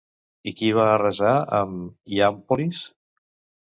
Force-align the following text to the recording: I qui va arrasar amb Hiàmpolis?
I 0.51 0.53
qui 0.61 0.71
va 0.77 0.85
arrasar 0.93 1.35
amb 1.61 2.17
Hiàmpolis? 2.17 2.85